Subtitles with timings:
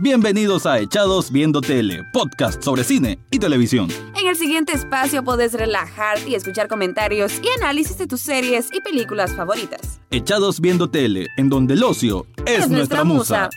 [0.00, 3.88] Bienvenidos a Echados Viendo Tele, podcast sobre cine y televisión.
[4.20, 8.80] En el siguiente espacio podés relajarte y escuchar comentarios y análisis de tus series y
[8.80, 10.00] películas favoritas.
[10.10, 13.48] Echados Viendo Tele, en donde el ocio es, nuestra, musa.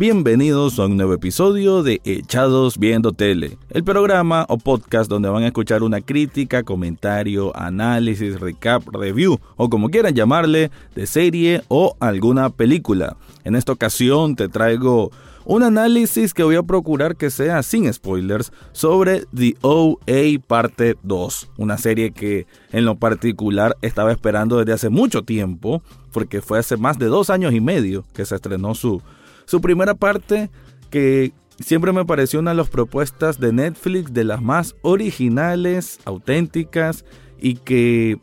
[0.00, 5.42] Bienvenidos a un nuevo episodio de Echados Viendo Tele, el programa o podcast donde van
[5.42, 11.98] a escuchar una crítica, comentario, análisis, recap, review o como quieran llamarle de serie o
[12.00, 13.18] alguna película.
[13.44, 15.10] En esta ocasión te traigo
[15.44, 21.50] un análisis que voy a procurar que sea sin spoilers sobre The OA parte 2,
[21.58, 26.78] una serie que en lo particular estaba esperando desde hace mucho tiempo, porque fue hace
[26.78, 29.02] más de dos años y medio que se estrenó su
[29.50, 30.48] su primera parte,
[30.90, 37.04] que siempre me pareció una de las propuestas de Netflix de las más originales, auténticas
[37.36, 38.20] y que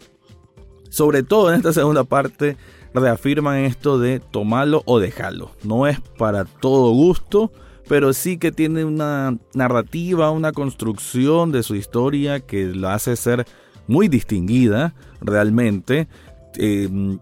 [0.90, 2.56] sobre todo en esta segunda parte
[2.94, 5.52] reafirman esto de tomarlo o dejarlo.
[5.66, 7.52] No es para todo gusto,
[7.90, 13.46] pero sí que tiene una narrativa, una construcción de su historia que la hace ser
[13.86, 16.08] muy distinguida realmente.
[16.56, 17.18] Eh,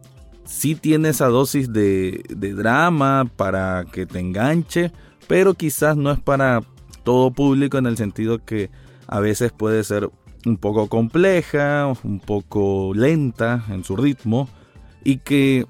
[0.46, 4.92] sí tiene esa dosis de, drama para que te enganche,
[5.28, 6.62] pero quizás no es para
[7.04, 8.70] todo público en el sentido que
[9.08, 10.10] a veces puede ser
[10.46, 14.48] un poco compleja, un poco lenta en su ritmo
[15.04, 15.66] y que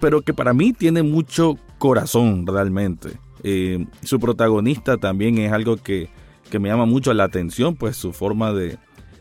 [0.00, 3.18] pero que para mí tiene mucho corazón realmente.
[3.42, 6.10] Eh, su protagonista también es algo que,
[6.50, 8.78] que me llama mucho la atención, pues su forma de,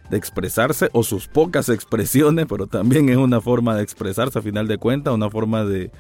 [0.10, 4.68] de expresarse o sus pocas expresiones, pero también es una forma de expresarse a final
[4.68, 5.92] de cuentas, una forma de,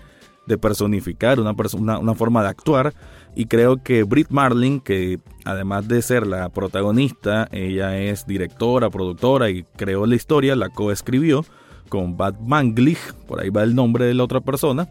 [0.59, 1.55] personificar, una,
[1.99, 2.93] una, forma de actuar.
[3.35, 9.49] Y creo que Brit Marlin, que además de ser la protagonista, ella es directora, productora
[9.49, 11.45] y creó la historia, la coescribió
[11.89, 14.89] con Bad Manglich, por ahí va el nombre de la otra persona,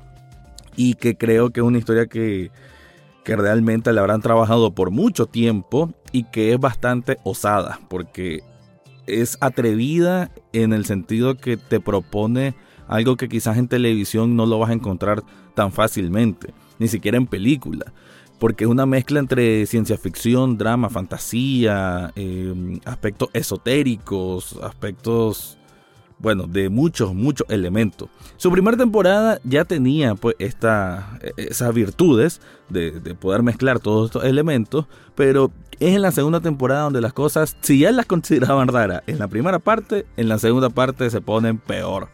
[0.77, 2.51] y que creo que es una historia que,
[3.25, 8.43] que realmente la habrán trabajado por mucho tiempo y que es bastante osada, porque
[9.07, 12.55] es atrevida en el sentido que te propone
[12.89, 15.23] algo que quizás en televisión no lo vas a encontrar
[15.55, 17.93] tan fácilmente, ni siquiera en película,
[18.39, 25.59] porque es una mezcla entre ciencia ficción, drama, fantasía, eh, aspectos esotéricos, aspectos
[26.23, 28.09] bueno, de muchos, muchos elementos.
[28.37, 34.87] Su primera temporada ya tenía pues esta, esas virtudes de, poder mezclar todos estos elementos,
[35.17, 35.51] pero
[35.81, 39.27] es en la segunda temporada donde las cosas, si ya las consideraban raras en la
[39.27, 42.09] primera parte, en la segunda parte se ponen peor.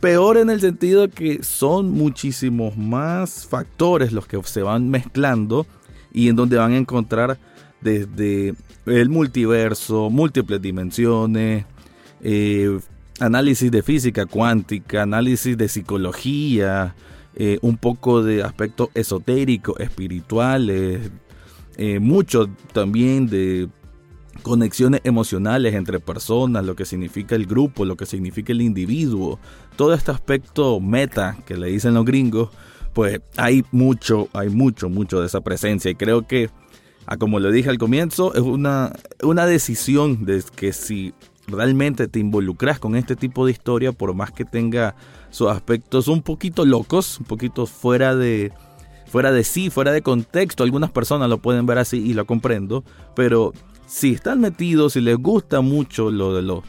[0.00, 5.66] Peor en el sentido que son muchísimos más factores los que se van mezclando
[6.12, 7.38] y en donde van a encontrar
[7.80, 8.54] desde
[8.86, 11.64] el multiverso, múltiples dimensiones,
[12.22, 12.78] eh,
[13.20, 16.94] análisis de física cuántica, análisis de psicología,
[17.36, 21.10] eh, un poco de aspectos esotéricos, espirituales,
[21.76, 23.68] eh, mucho también de
[24.42, 29.38] conexiones emocionales entre personas, lo que significa el grupo, lo que significa el individuo,
[29.76, 32.50] todo este aspecto meta que le dicen los gringos,
[32.92, 35.90] pues hay mucho, hay mucho, mucho de esa presencia.
[35.90, 36.50] Y creo que,
[37.18, 38.92] como le dije al comienzo, es una,
[39.22, 41.12] una decisión de que si
[41.46, 44.94] realmente te involucras con este tipo de historia, por más que tenga
[45.30, 48.52] sus aspectos un poquito locos, un poquito fuera de,
[49.06, 50.62] fuera de sí, fuera de contexto.
[50.62, 52.84] Algunas personas lo pueden ver así y lo comprendo,
[53.14, 53.52] pero
[53.86, 56.62] si están metidos, si les gusta mucho lo de lo,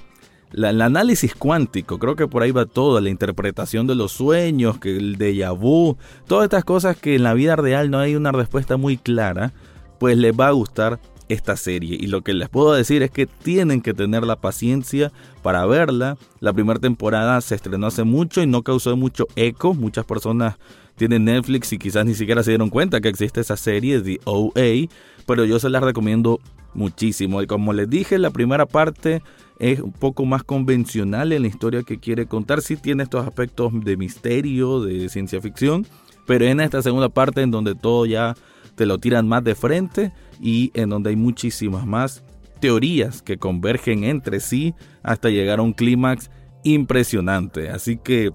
[0.54, 4.96] el análisis cuántico, creo que por ahí va todo, la interpretación de los sueños, que
[4.96, 5.98] el déjà vu,
[6.28, 9.54] todas estas cosas que en la vida real no hay una respuesta muy clara,
[10.00, 11.00] pues les va a gustar
[11.30, 11.98] esta serie.
[12.00, 16.18] Y lo que les puedo decir es que tienen que tener la paciencia para verla.
[16.40, 19.74] La primera temporada se estrenó hace mucho y no causó mucho eco.
[19.74, 20.56] Muchas personas
[20.96, 24.90] tienen Netflix y quizás ni siquiera se dieron cuenta que existe esa serie, de OA.
[25.26, 26.40] Pero yo se la recomiendo
[26.74, 27.42] muchísimo.
[27.42, 29.22] Y como les dije, la primera parte
[29.60, 32.62] es un poco más convencional en la historia que quiere contar.
[32.62, 35.86] Sí tiene estos aspectos de misterio, de ciencia ficción.
[36.26, 38.36] Pero en esta segunda parte en donde todo ya
[38.76, 42.24] te lo tiran más de frente y en donde hay muchísimas más
[42.60, 44.74] teorías que convergen entre sí
[45.04, 46.30] hasta llegar a un clímax
[46.64, 47.70] impresionante.
[47.70, 48.32] Así que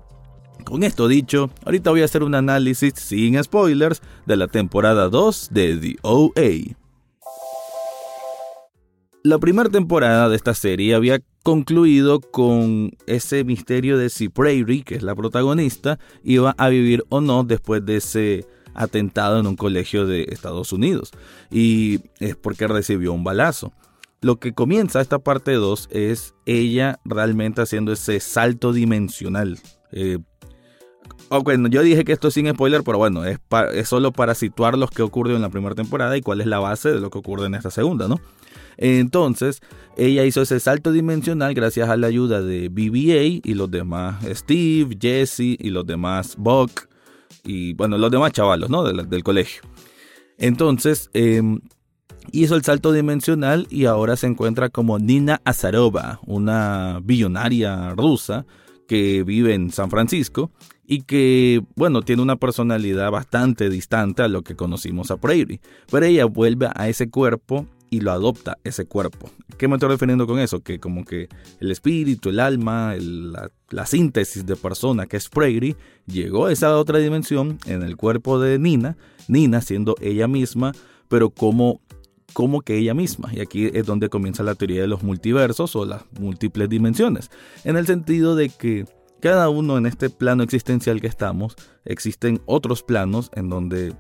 [0.64, 5.48] con esto dicho, ahorita voy a hacer un análisis sin spoilers de la temporada 2
[5.52, 6.76] de The OA.
[9.22, 14.94] La primera temporada de esta serie había concluido con ese misterio de si Prairie, que
[14.94, 20.06] es la protagonista, iba a vivir o no después de ese atentado en un colegio
[20.06, 21.10] de Estados Unidos.
[21.50, 23.72] Y es porque recibió un balazo.
[24.22, 29.58] Lo que comienza esta parte 2 es ella realmente haciendo ese salto dimensional.
[29.92, 30.18] Eh,
[31.70, 33.38] yo dije que esto es sin spoiler, pero bueno, es,
[33.84, 36.90] solo para situar lo que ocurrió en la primera temporada y cuál es la base
[36.90, 38.20] de lo que ocurre en esta segunda, ¿no?
[38.76, 39.60] Entonces,
[39.96, 44.96] ella hizo ese salto dimensional gracias a la ayuda de BBA y los demás, Steve,
[45.00, 46.89] Jesse y los demás, Buck
[47.44, 48.82] y bueno, los demás chavalos, ¿no?
[48.82, 49.62] Del, del colegio.
[50.38, 51.60] Entonces, em,
[52.32, 58.46] hizo el salto dimensional y ahora se encuentra como Nina Azarova, una billonaria rusa
[58.88, 60.50] que vive en San Francisco
[60.86, 65.60] y que, bueno, tiene una personalidad bastante distante a lo que conocimos a Prairie.
[65.90, 69.30] Pero ella vuelve a ese cuerpo y lo adopta ese cuerpo.
[69.58, 70.60] ¿Qué me estoy refiriendo con eso?
[70.60, 71.28] Que como que
[71.58, 75.76] el espíritu, el alma, la, síntesis de persona que es Prairie
[76.06, 78.96] llegó a esa otra dimensión en el cuerpo de Nina,
[79.28, 80.72] Nina siendo ella misma,
[81.08, 81.80] pero como,
[82.32, 83.30] como que ella misma.
[83.34, 87.30] Y aquí es donde comienza la teoría de los multiversos o las múltiples dimensiones,
[87.64, 88.86] en el sentido de que
[89.20, 91.54] cada uno en este plano existencial que estamos,
[91.84, 93.94] existen otros planos en donde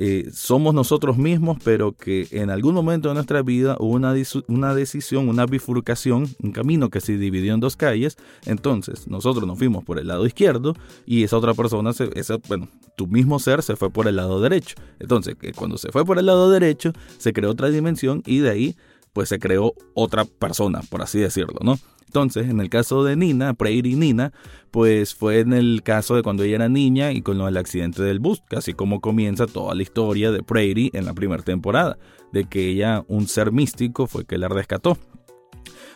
[0.00, 4.14] eh, somos nosotros mismos, pero que en algún momento de nuestra vida hubo una,
[4.46, 8.16] una decisión, una bifurcación, un camino que se dividió en dos calles.
[8.46, 12.68] Entonces, nosotros nos fuimos por el lado izquierdo y esa otra persona, se, esa, bueno,
[12.94, 14.76] tu mismo ser se fue por el lado derecho.
[15.00, 18.50] Entonces, que cuando se fue por el lado derecho, se creó otra dimensión y de
[18.50, 18.76] ahí,
[19.18, 21.76] pues se creó otra persona, por así decirlo, ¿no?
[22.06, 24.32] Entonces, en el caso de Nina, Prairie Nina,
[24.70, 28.20] pues fue en el caso de cuando ella era niña y con el accidente del
[28.20, 31.98] bus, así como comienza toda la historia de Prairie en la primera temporada,
[32.32, 34.96] de que ella, un ser místico, fue que la rescató.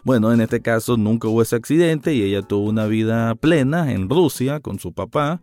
[0.03, 4.11] Bueno, en este caso nunca hubo ese accidente y ella tuvo una vida plena en
[4.11, 5.41] Rusia con su papá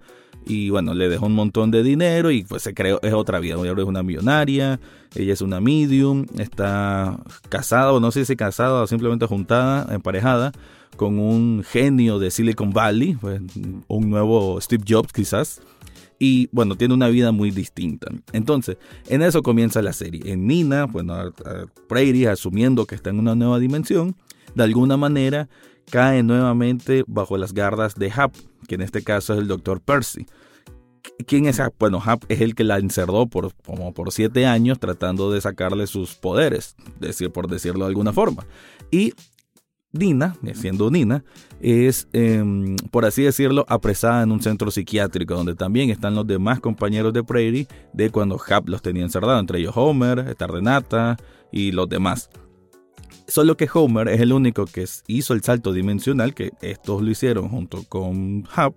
[0.50, 3.56] y bueno, le dejó un montón de dinero y pues se creó, es otra vida,
[3.56, 4.80] ella es una millonaria,
[5.16, 7.20] ella es una medium, está
[7.50, 10.52] casada o no sé si casada o simplemente juntada, emparejada
[10.98, 13.42] con un genio de Silicon Valley, pues,
[13.88, 15.62] un nuevo Steve Jobs quizás.
[16.18, 18.12] Y bueno, tiene una vida muy distinta.
[18.34, 20.34] Entonces, en eso comienza la serie.
[20.34, 21.16] En Nina, bueno,
[21.88, 24.18] Prairie asumiendo que está en una nueva dimensión,
[24.56, 25.48] de alguna manera
[25.90, 28.34] cae nuevamente bajo las gardas de Hap,
[28.70, 30.28] que en este caso es el doctor Percy.
[31.26, 31.62] ¿Quién es?
[31.78, 35.88] Bueno, Hap es el que la encerró por, como por siete años tratando de sacarle
[35.88, 38.46] sus poderes, decir, por decirlo de alguna forma.
[38.92, 39.14] Y
[39.92, 41.24] Nina, siendo Nina,
[41.62, 46.60] es, em, por así decirlo, apresada en un centro psiquiátrico donde también están los demás
[46.60, 51.18] compañeros de Prairie de cuando Hap los tenía encerrados, entre ellos Homer, está Renata
[51.52, 52.30] y los demás.
[53.30, 57.50] Solo que Homer es el único que hizo el salto dimensional, que estos lo hicieron
[57.50, 58.74] junto con Hap,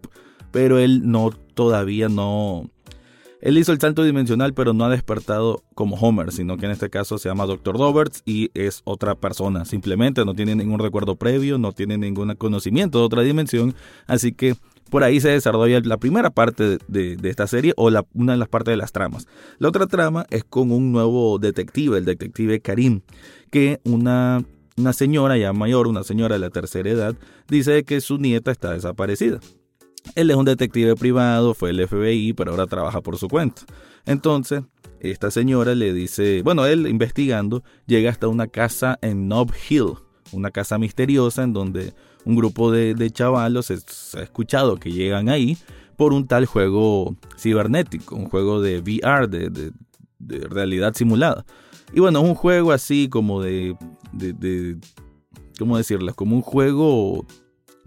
[0.51, 2.71] pero él no todavía no...
[3.41, 6.91] Él hizo el salto dimensional, pero no ha despertado como Homer, sino que en este
[6.91, 7.77] caso se llama Dr.
[7.77, 9.65] Roberts y es otra persona.
[9.65, 13.75] Simplemente no tiene ningún recuerdo previo, no tiene ningún conocimiento de otra dimensión.
[14.07, 14.55] Así que
[14.93, 18.73] por ahí se desarrolla la primera parte de, esta serie o una de las partes
[18.73, 19.27] de las tramas.
[19.59, 23.01] La otra trama es con un nuevo detective, el detective Karim,
[23.51, 24.45] que una,
[24.77, 27.15] una señora ya mayor, una señora de la tercera edad,
[27.49, 29.41] dice que su nieta está desaparecida.
[30.15, 33.63] Él es un detective privado, fue el FBI, pero ahora trabaja por su cuenta.
[34.05, 34.63] Entonces,
[35.01, 39.95] esta señora le dice, bueno, él investigando, llega hasta una casa en Nob Hill,
[40.33, 45.57] una casa misteriosa en donde un grupo de, chavalos se, ha escuchado que llegan ahí
[45.97, 49.73] por un tal juego cibernético, un juego de VR, de,
[50.49, 51.45] realidad simulada.
[51.93, 53.77] Y bueno, es un juego así como de,
[54.13, 54.77] de,
[55.59, 56.15] ¿cómo decirlo?
[56.15, 57.27] Como un juego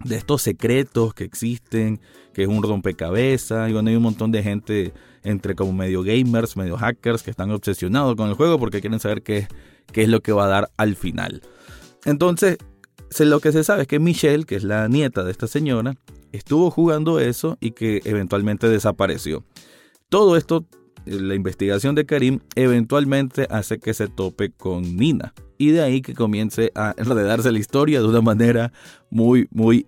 [0.04, 2.00] de estos secretos que existen,
[2.34, 6.56] que es un rompecabezas, y bueno, hay un montón de gente entre como medio gamers,
[6.56, 9.48] medio hackers, que están obsesionados con el juego porque quieren saber qué,
[9.92, 11.42] qué es lo que va a dar al final.
[12.04, 12.58] Entonces,
[13.20, 15.94] lo que se sabe es que Michelle, que es la nieta de esta señora,
[16.32, 19.44] estuvo jugando eso y que eventualmente desapareció.
[20.08, 20.66] Todo esto,
[21.06, 25.34] eh, la investigación de Karim, eventualmente hace que se tope con Nina.
[25.58, 28.72] Y de ahí que comience a enredarse la historia de una manera
[29.10, 29.86] muy, muy,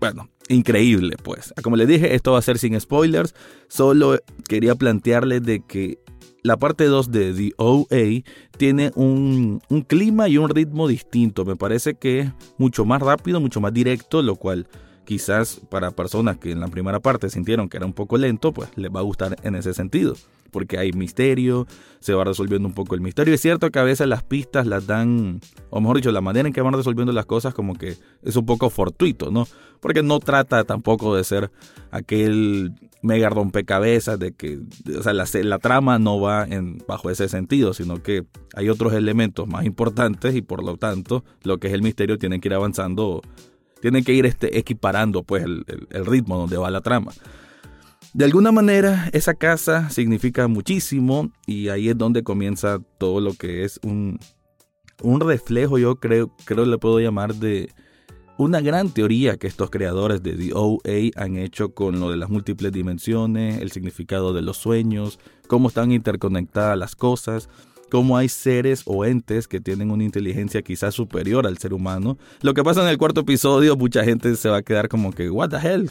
[0.00, 1.52] bueno, increíble, pues.
[1.62, 3.34] Como les dije, esto va a ser sin spoilers.
[3.68, 5.98] Solo quería plantearles de que
[6.42, 8.22] la parte 2 de The OA
[8.56, 11.44] tiene un, clima y un ritmo distinto.
[11.44, 14.66] Me parece que es mucho más rápido, mucho más directo, lo cual
[15.04, 18.68] quizás para personas que en la primera parte sintieron que era un poco lento, pues
[18.76, 20.14] les va a gustar en ese sentido
[20.50, 21.66] porque hay misterio,
[22.00, 23.34] se va resolviendo un poco el misterio.
[23.34, 25.40] Es cierto que a veces las pistas las dan,
[25.70, 28.46] o mejor dicho, la manera en que van resolviendo las cosas como que es un
[28.46, 29.46] poco fortuito, ¿no?
[29.80, 31.50] Porque no trata tampoco de ser
[31.90, 34.58] aquel mega rompecabezas de que,
[34.96, 38.24] o sea, la, trama no va en, bajo ese sentido, sino que
[38.54, 42.40] hay otros elementos más importantes y por lo tanto lo que es el misterio tiene
[42.40, 43.22] que ir avanzando,
[43.80, 47.12] tiene que ir este, equiparando pues el, el ritmo donde va la trama.
[48.18, 53.62] De alguna manera, esa casa significa muchísimo y ahí es donde comienza todo lo que
[53.62, 54.18] es un,
[55.04, 57.70] un reflejo, yo creo, creo le puedo llamar de
[58.36, 62.28] una gran teoría que estos creadores de The OA han hecho con lo de las
[62.28, 67.48] múltiples dimensiones, el significado de los sueños, cómo están interconectadas las cosas,
[67.88, 72.18] cómo hay seres o entes que tienen una inteligencia quizás superior al ser humano.
[72.42, 75.30] Lo que pasa en el cuarto episodio, mucha gente se va a quedar como que,
[75.30, 75.88] what the hell?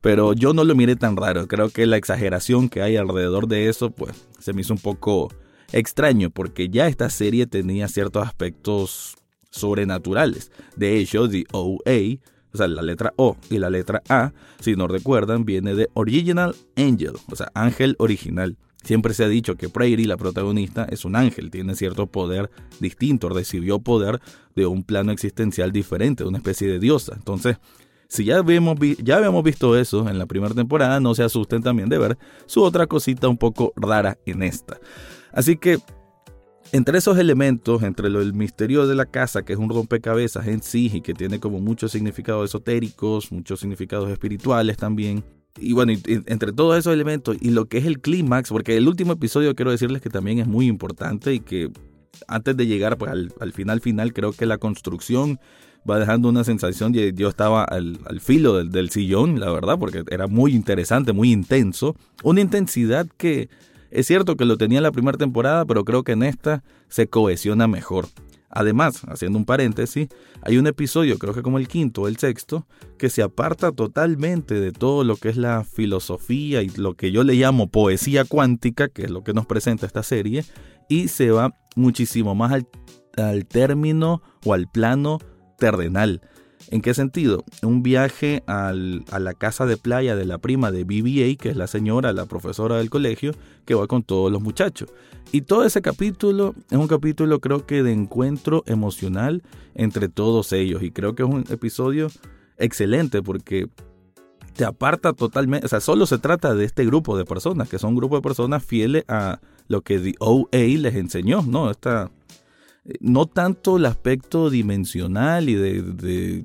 [0.00, 1.46] Pero yo no lo miré tan raro.
[1.48, 5.28] Creo que la exageración que hay alrededor de eso, pues se me hizo un poco
[5.72, 9.16] extraño, porque ya esta serie tenía ciertos aspectos
[9.50, 10.50] sobrenaturales.
[10.76, 12.18] De hecho, The OA,
[12.52, 16.54] o sea, la letra O y la letra A, si no recuerdan, viene de Original
[16.76, 18.56] Angel, o sea, ángel original.
[18.84, 22.48] Siempre se ha dicho que Prairie, la protagonista, es un ángel, tiene cierto poder
[22.80, 24.20] distinto, recibió poder
[24.54, 27.14] de un plano existencial diferente, de una especie de diosa.
[27.16, 27.58] Entonces,
[28.08, 31.88] si ya, habíamos, ya habíamos visto eso en la primera temporada, no se asusten también
[31.88, 34.80] de ver su otra cosita un poco rara en esta.
[35.32, 35.78] Así que
[36.72, 40.90] entre esos elementos, entre del misterio de la casa, que es un rompecabezas en sí
[40.92, 45.22] y que tiene como muchos significados esotéricos, muchos significados espirituales también,
[45.60, 49.12] y bueno, entre todos esos elementos y lo que es el clímax, porque el último
[49.12, 51.70] episodio quiero decirles que también es muy importante y que
[52.26, 55.40] antes de llegar pues, al final final, creo que la construcción
[55.88, 60.04] va dejando una sensación de yo estaba al, filo del, del, sillón, la verdad, porque
[60.10, 61.96] era muy interesante, muy intenso.
[62.22, 63.48] Una intensidad que
[63.90, 67.08] es cierto que lo tenía en la primera temporada, pero creo que en esta se
[67.08, 68.06] cohesiona mejor.
[68.50, 70.08] Además, haciendo un paréntesis,
[70.42, 72.66] hay un episodio, creo que como el quinto o el sexto,
[72.96, 77.24] que se aparta totalmente de todo lo que es la filosofía y lo que yo
[77.24, 80.44] le llamo poesía cuántica, que es lo que nos presenta esta serie,
[80.88, 82.66] y se va muchísimo más al,
[83.16, 85.18] al término o al plano
[85.58, 86.22] terrenal.
[86.70, 87.44] ¿En qué sentido?
[87.62, 91.66] Un viaje a la casa de playa de la prima de BBA, que es la
[91.66, 93.32] señora, la profesora del colegio,
[93.64, 94.90] que va con todos los muchachos.
[95.32, 99.42] Y todo ese capítulo es un capítulo creo que de encuentro emocional
[99.74, 100.82] entre todos ellos.
[100.82, 102.08] Y creo que es un episodio
[102.58, 103.68] excelente porque
[104.54, 107.90] te aparta totalmente, o sea, solo se trata de este grupo de personas, que son
[107.90, 111.70] un grupo de personas fieles a lo que The OA les enseñó, ¿no?
[111.70, 112.10] Esta
[113.00, 116.44] no tanto el aspecto dimensional y de,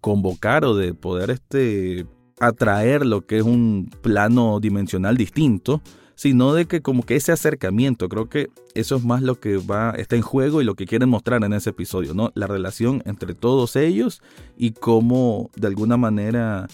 [0.00, 2.06] convocar o de poder este,
[2.40, 5.80] atraer lo que es un plano dimensional distinto,
[6.14, 9.92] sino de que como que ese acercamiento, creo que eso es más lo que va,
[9.92, 12.30] está en juego y lo que quieren mostrar en ese episodio, ¿no?
[12.34, 14.20] La relación entre todos ellos
[14.56, 16.66] y cómo de alguna manera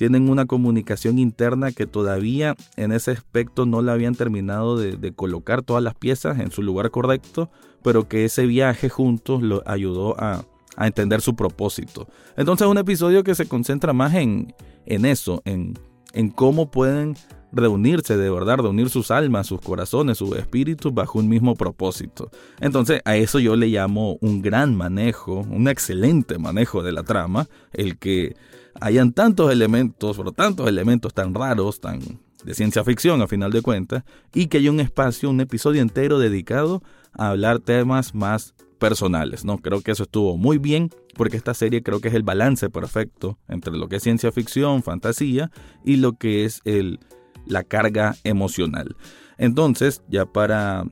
[0.00, 5.60] tienen una comunicación interna que todavía en ese aspecto no la habían terminado de, colocar
[5.60, 7.50] todas las piezas en su lugar correcto,
[7.82, 10.44] pero que ese viaje juntos lo ayudó a,
[10.78, 12.08] entender su propósito.
[12.38, 14.54] Entonces es un episodio que se concentra más en,
[14.86, 15.78] en eso, en,
[16.14, 17.16] en cómo pueden
[17.52, 22.30] reunirse de verdad, reunir sus almas, sus corazones, sus espíritus bajo un mismo propósito.
[22.60, 27.48] Entonces a eso yo le llamo un gran manejo, un excelente manejo de la trama,
[27.72, 28.36] el que
[28.80, 32.00] hayan tantos elementos, pero tantos elementos tan raros, tan
[32.44, 36.18] de ciencia ficción a final de cuentas, y que haya un espacio, un episodio entero
[36.18, 39.58] dedicado a hablar temas más personales, ¿no?
[39.58, 43.38] Creo que eso estuvo muy bien, porque esta serie creo que es el balance perfecto
[43.48, 45.50] entre lo que es ciencia ficción, fantasía,
[45.84, 46.98] y lo que es el,
[47.46, 48.96] la carga emocional.
[49.38, 50.84] Entonces, ya para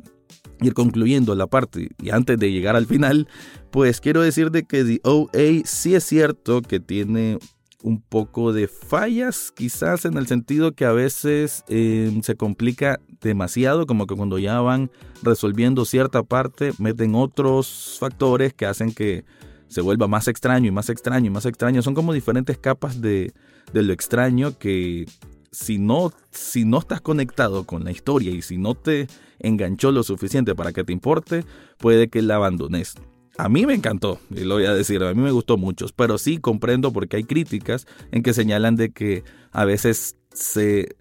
[0.60, 3.28] ir concluyendo la parte y antes de llegar al final,
[3.70, 7.38] pues quiero decir de que The OA sí es cierto que tiene
[7.82, 13.86] un poco de fallas, quizás en el sentido que a veces em, se complica demasiado,
[13.86, 14.90] como que cuando ya van
[15.22, 19.24] resolviendo cierta parte, meten otros factores que hacen que
[19.68, 21.82] se vuelva más extraño y más extraño y más extraño.
[21.82, 23.32] Son como diferentes capas de,
[23.72, 25.06] de lo extraño que
[25.50, 29.06] si no, si no estás conectado con la historia y si no te
[29.38, 31.44] enganchó lo suficiente para que te importe,
[31.78, 32.94] puede que la abandones.
[33.38, 36.18] A mí me encantó, y lo voy a decir, a mí me gustó mucho, pero
[36.18, 40.96] sí comprendo porque hay críticas en que señalan de que a veces se,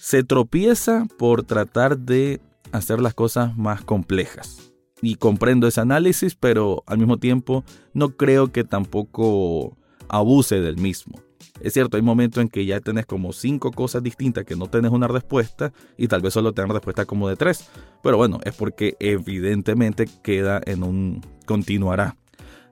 [0.00, 2.40] se tropieza por tratar de
[2.72, 4.72] hacer las cosas más complejas.
[5.02, 9.76] Y comprendo ese análisis, pero al mismo tiempo no creo que tampoco
[10.08, 11.23] abuse del mismo.
[11.60, 14.90] Es cierto, hay momentos en que ya tenés como cinco cosas distintas que no tenés
[14.90, 17.68] una respuesta y tal vez solo tengas respuesta como de tres.
[18.02, 22.16] Pero bueno, es porque evidentemente queda en un continuará.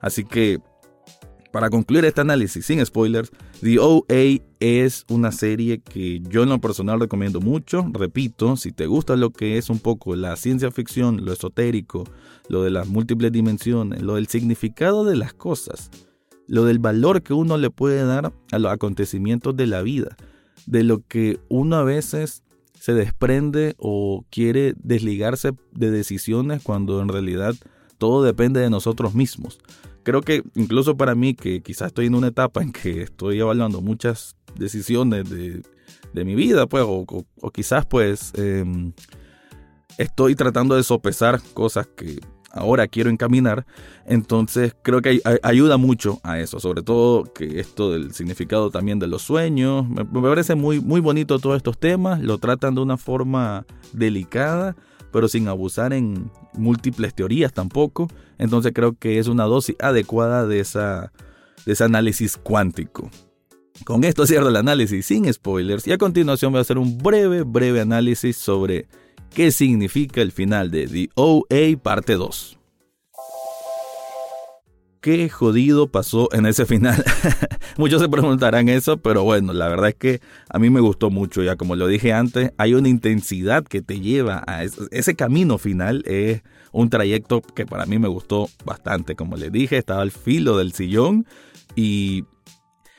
[0.00, 0.58] Así que,
[1.52, 6.60] para concluir este análisis sin spoilers, The OA es una serie que yo en lo
[6.60, 7.86] personal recomiendo mucho.
[7.92, 12.04] Repito, si te gusta lo que es un poco la ciencia ficción, lo esotérico,
[12.48, 15.90] lo de las múltiples dimensiones, lo del significado de las cosas,
[16.46, 20.16] lo del valor que uno le puede dar a los acontecimientos de la vida.
[20.64, 22.44] de lo que uno a veces
[22.82, 27.54] se desprende o quiere desligarse de decisiones cuando en realidad
[27.98, 29.60] todo depende de nosotros mismos.
[30.02, 33.80] Creo que incluso para mí, que quizás estoy en una etapa en que estoy evaluando
[33.80, 35.62] muchas decisiones de,
[36.24, 38.92] mi vida, pues, o, quizás pues em,
[39.98, 42.20] estoy tratando de sopesar cosas que
[42.52, 43.66] ahora quiero encaminar.
[44.06, 49.06] Entonces creo que ayuda mucho a eso, sobre todo que esto del significado también de
[49.06, 49.88] los sueños.
[49.88, 54.76] Me, parece muy, muy bonito todos estos temas, lo tratan de una forma delicada,
[55.12, 58.08] pero sin abusar en múltiples teorías tampoco.
[58.38, 61.12] Entonces creo que es una dosis adecuada de, esa,
[61.66, 63.10] de ese análisis cuántico.
[63.84, 67.42] Con esto cierro el análisis sin spoilers y a continuación voy a hacer un breve,
[67.42, 68.86] breve análisis sobre
[69.34, 72.58] qué significa el final de The OA parte 2.
[75.00, 77.04] Qué jodido pasó en ese final.
[77.76, 81.42] Muchos se preguntarán eso, pero bueno, la verdad es que a mí me gustó mucho.
[81.42, 86.04] Ya como lo dije antes, hay una intensidad que te lleva a ese, camino final.
[86.06, 89.16] Es un trayecto que para mí me gustó bastante.
[89.16, 91.26] Como les dije, estaba al filo del sillón
[91.74, 92.24] y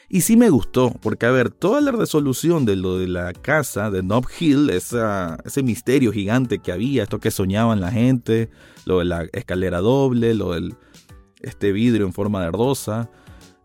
[0.10, 3.90] y sí me gustó, porque a ver, toda la resolución de lo de la casa
[3.90, 8.50] de Nob Hill, ese misterio gigante que había, esto que soñaban la gente,
[8.86, 10.76] lo de la escalera doble, lo del
[11.42, 13.10] este vidrio en forma de rosa,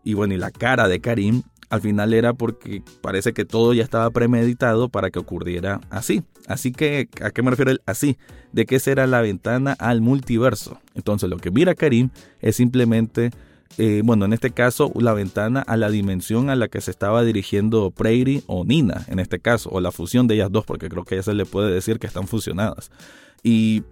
[0.03, 3.83] y bueno, y la cara de Karim, al final era porque parece que todo ya
[3.83, 6.23] estaba premeditado para que ocurriera así.
[6.47, 8.17] Así que, ¿a qué me refiero el así?
[8.51, 10.79] De que será la ventana al multiverso.
[10.95, 12.09] Entonces, lo que mira Karim
[12.41, 13.29] es simplemente
[13.77, 17.23] eh, bueno, en este caso, la ventana a la dimensión a la que se estaba
[17.23, 21.05] dirigiendo Prairie o Nina, en este caso, o la fusión de ellas dos, porque creo
[21.05, 22.91] que ya se le puede decir que están fusionadas.
[23.43, 23.83] Y,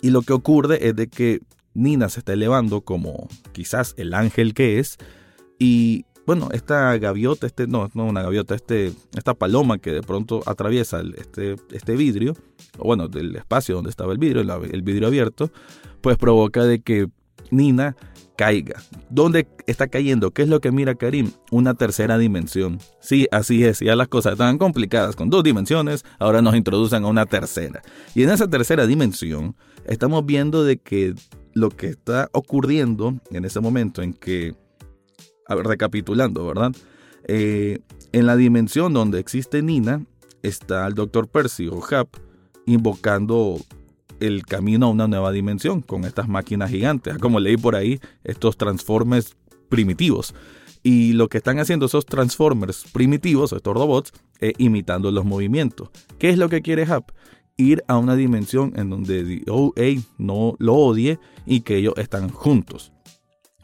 [0.00, 1.40] y lo que ocurre es de que
[1.74, 4.98] Nina se está elevando como quizás el ángel que es,
[5.58, 10.42] y bueno, esta gaviota, este, no, no una gaviota, este, esta paloma que de pronto
[10.46, 12.36] atraviesa este, este vidrio,
[12.78, 15.50] o bueno, del espacio donde estaba el vidrio, el vidrio abierto,
[16.00, 17.08] pues provoca de que
[17.52, 17.94] Nina
[18.36, 18.82] caiga.
[19.10, 20.32] ¿Dónde está cayendo?
[20.32, 21.30] ¿Qué es lo que mira Karim?
[21.50, 22.78] Una tercera dimensión.
[23.00, 23.80] Sí, así es.
[23.80, 27.82] Ya las cosas estaban complicadas con dos dimensiones, ahora nos introducen a una tercera.
[28.14, 29.54] Y en esa tercera dimensión
[29.86, 31.14] estamos viendo de que
[31.54, 34.54] lo que está ocurriendo en ese momento en que,
[35.46, 36.72] a ver, recapitulando, ¿verdad?
[37.28, 37.80] Eh,
[38.12, 40.04] en la dimensión donde existe Nina
[40.42, 41.28] está el Dr.
[41.28, 42.08] Percy o Hap
[42.66, 43.58] invocando
[44.22, 47.18] el camino a una nueva dimensión con estas máquinas gigantes.
[47.18, 49.36] Como leí por ahí, estos transformers
[49.68, 50.34] primitivos.
[50.82, 55.90] Y lo que están haciendo esos transformers primitivos, estos robots, es imitando los movimientos.
[56.18, 57.10] ¿Qué es lo que quiere Hap?
[57.56, 62.92] Ir a una dimensión en donde OA no lo odie y que ellos están juntos.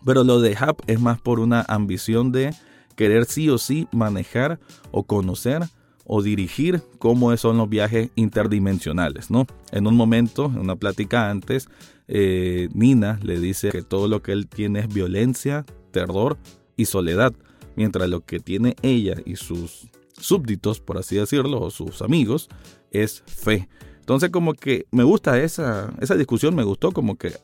[0.05, 2.55] Pero lo de Hap es más por una ambición de
[2.95, 5.63] querer sí o sí manejar o conocer
[6.09, 9.47] o dirigir cómo son los viajes interdimensionales, ¿no?
[9.71, 11.69] En un momento, en una plática antes,
[12.09, 16.39] eh, Nina le dice que todo lo que él tiene es violencia, terror
[16.77, 17.35] y soledad,
[17.77, 22.49] mientras lo que tiene ella y sus súbditos, por así decirlo, o sus amigos,
[22.91, 23.69] es fe.
[24.01, 27.35] Entonces como que me gusta esa, esa discusión, me gustó como que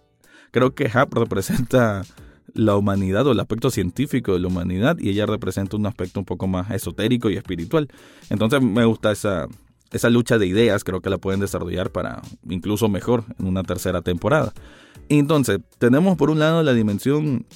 [0.51, 2.03] creo que Hap representa
[2.55, 6.27] la humanidad o el aspecto científico de la humanidad y ella representa un aspecto un
[6.27, 7.89] poco más esotérico y espiritual.
[8.31, 9.49] Entonces me gusta esa,
[9.95, 14.03] esa lucha de ideas, creo que la pueden desarrollar para incluso mejor en una tercera
[14.03, 14.53] temporada.
[15.09, 17.47] Entonces, tenemos por un lado la dimensión,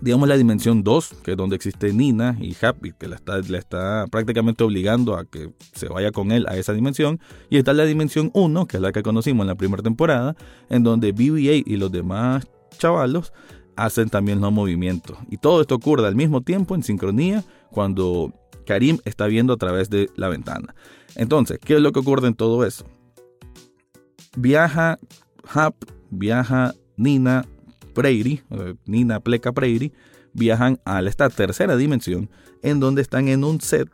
[0.00, 3.58] digamos la dimensión 2, que es donde existe Nina y Happy, que la está, la
[3.58, 7.20] está prácticamente obligando a que se vaya con él a esa dimensión.
[7.50, 10.36] Y está la dimensión 1, que es la que conocimos en la primera temporada,
[10.70, 12.46] en donde BB-8 y los demás
[12.78, 13.32] chavalos
[13.76, 15.16] hacen también los movimientos.
[15.30, 18.32] Y todo esto ocurre al mismo tiempo, en sincronía, cuando
[18.66, 20.74] Karim está viendo a través de la ventana.
[21.16, 22.84] Entonces, ¿qué es lo que ocurre en todo eso?
[24.36, 24.98] Viaja
[25.52, 25.74] Hap,
[26.10, 27.46] viaja Nina
[27.94, 28.42] Prairie,
[28.86, 29.92] Nina Pleca Prairie,
[30.32, 32.28] viajan a esta tercera dimensión
[32.62, 33.88] en donde están en un set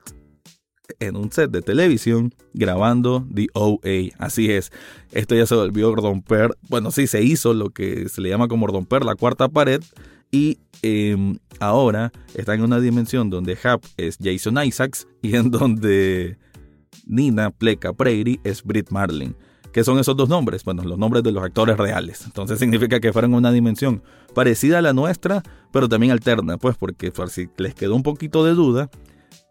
[0.98, 4.14] en un set de televisión grabando The OA.
[4.18, 4.72] Así es,
[5.12, 8.66] esto ya se volvió romper, bueno, sí, se hizo lo que se le llama como
[8.66, 9.83] romper la cuarta pared
[10.31, 16.38] y em, ahora está en una dimensión donde Hap es Jason Isaacs y en donde
[17.07, 19.35] Nina Pleca Prairie es Britt Marlin.
[19.72, 20.64] ¿Qué son esos dos nombres?
[20.64, 22.24] Bueno, los nombres de los actores reales.
[22.24, 24.03] Entonces significa que fueron una dimensión
[24.35, 28.55] parecida a la nuestra, pero también alterna, pues porque si les quedó un poquito de
[28.55, 28.90] duda,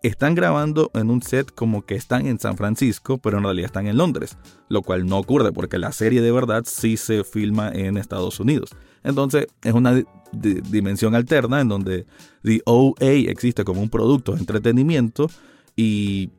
[0.04, 3.88] están grabando en un set como que están en San Francisco, pero en realidad están
[3.88, 4.38] en Londres,
[4.70, 8.70] lo cual no ocurre porque la serie de verdad sí se filma en Estados Unidos.
[9.04, 12.06] Entonces es una dimensión alterna en donde
[12.44, 15.30] The OA existe como un producto de entretenimiento
[15.76, 16.32] y,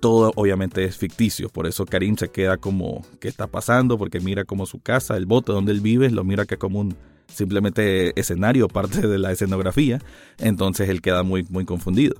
[0.00, 1.48] todo obviamente es ficticio.
[1.48, 3.98] Por eso Karim se queda como, ¿qué está pasando?
[3.98, 6.94] Porque mira como su casa, el bote donde él vive, lo mira que como un
[7.26, 10.00] simplemente escenario, parte de la escenografía.
[10.38, 12.14] Entonces él queda muy, muy confundido.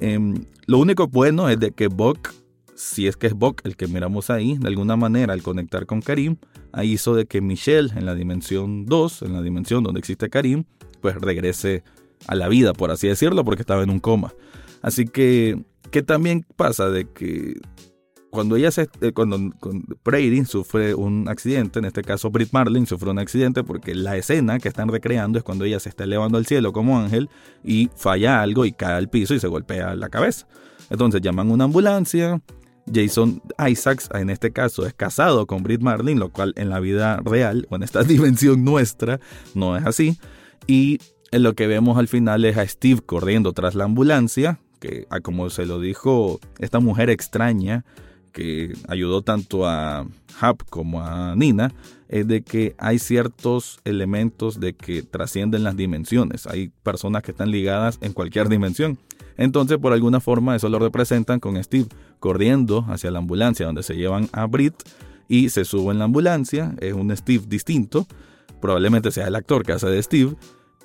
[0.00, 2.32] Em, lo único bueno es de que Buck,
[2.74, 6.02] si es que es Buck el que miramos ahí, de alguna manera al conectar con
[6.02, 6.36] Karim,
[6.72, 10.64] ahí hizo de que Michelle en la dimensión 2, en la dimensión donde existe Karim,
[11.00, 11.82] pues regrese
[12.26, 14.34] a la vida, por así decirlo, porque estaba en un coma.
[14.82, 16.90] Así que, ¿qué también pasa?
[16.90, 17.60] De que
[18.36, 19.38] cuando ella se, eh, cuando,
[20.04, 24.58] Brady sufre un accidente, en este caso Brit Marlin sufre un accidente porque la escena
[24.58, 27.30] que están recreando es cuando ella se está elevando al cielo como ángel
[27.64, 30.46] y falla algo y cae al piso y se golpea la cabeza.
[30.90, 32.42] Entonces llaman una ambulancia.
[32.92, 37.16] Jason Isaacs, en este caso, es casado con Brit Marlin, lo cual en la vida
[37.24, 39.18] real o en esta dimensión nuestra
[39.54, 40.18] no es así.
[40.66, 40.98] Y
[41.32, 45.64] lo que vemos al final es a Steve corriendo tras la ambulancia, que como se
[45.64, 47.86] lo dijo esta mujer extraña,
[48.36, 50.06] que ayudó tanto a
[50.38, 51.72] Hap como a Nina
[52.10, 56.46] es de que hay ciertos elementos de que trascienden las dimensiones.
[56.46, 58.98] Hay personas que están ligadas en cualquier dimensión.
[59.38, 61.86] Entonces, por alguna forma, eso lo representan con Steve
[62.20, 64.74] corriendo hacia la ambulancia donde se llevan a Brit
[65.28, 66.74] y se sube en la ambulancia.
[66.82, 68.06] Es un Steve distinto.
[68.60, 70.36] Probablemente sea el actor que hace de Steve.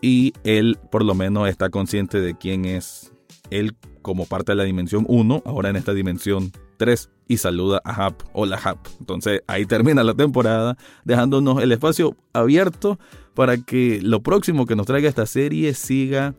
[0.02, 3.12] Y él, por lo menos, está consciente de quién es
[3.50, 7.94] él como parte de la dimensión 1, ahora en esta dimensión 3 y saluda a
[7.94, 8.24] Hap.
[8.34, 8.88] Hola Hap.
[9.00, 12.98] Entonces ahí termina la temporada, dejándonos el espacio abierto
[13.36, 16.34] para que lo próximo que nos traiga esta serie siga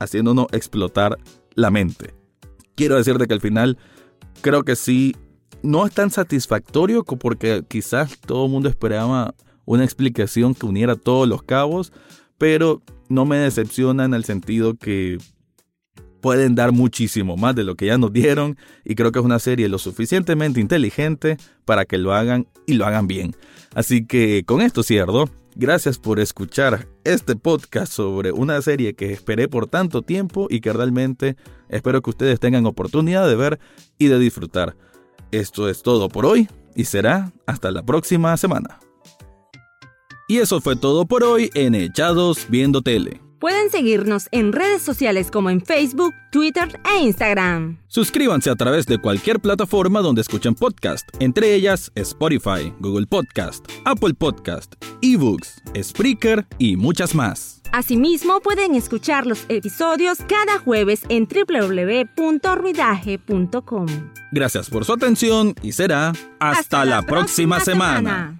[0.00, 1.18] haciéndonos explotar
[1.54, 2.14] la mente.
[2.74, 3.76] Quiero decirte que al final
[4.40, 5.14] creo que sí,
[5.62, 9.34] no es tan satisfactorio porque quizás todo el mundo esperaba
[9.66, 11.92] una explicación que uniera todos los cabos,
[12.38, 15.18] pero no me decepciona en el sentido que
[16.22, 19.40] pueden dar muchísimo más de lo que ya nos dieron y creo que es una
[19.40, 23.36] serie lo suficientemente inteligente para que lo hagan y lo hagan bien.
[23.74, 25.28] Así que con esto cierro.
[25.54, 30.72] Gracias por escuchar este podcast sobre una serie que esperé por tanto tiempo y que
[30.72, 31.36] realmente
[31.68, 33.60] espero que ustedes tengan oportunidad de ver
[33.98, 34.76] y de disfrutar.
[35.30, 38.80] Esto es todo por hoy y será hasta la próxima semana.
[40.26, 43.20] Y eso fue todo por hoy en Echados Viendo Tele.
[43.42, 47.80] Pueden seguirnos en redes sociales como en Facebook, Twitter e Instagram.
[47.88, 54.14] Suscríbanse a través de cualquier plataforma donde escuchen podcast, entre ellas Spotify, Google Podcast, Apple
[54.14, 57.62] Podcast, eBooks, Spreaker y muchas más.
[57.72, 63.86] Asimismo, pueden escuchar los episodios cada jueves en www.ruidaje.com.
[64.30, 68.36] Gracias por su atención y será hasta, la, próxima, semana.